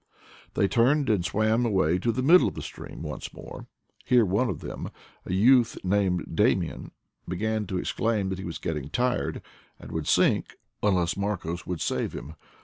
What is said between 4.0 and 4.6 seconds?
here one of